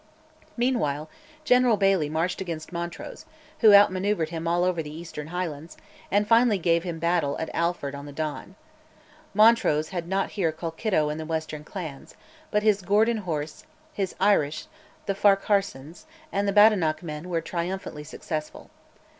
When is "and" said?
6.09-6.27, 11.09-11.19, 16.31-16.47